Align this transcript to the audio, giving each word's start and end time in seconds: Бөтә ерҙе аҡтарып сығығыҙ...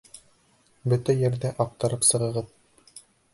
Бөтә 0.93 1.15
ерҙе 1.19 1.51
аҡтарып 1.67 2.09
сығығыҙ... 2.09 2.49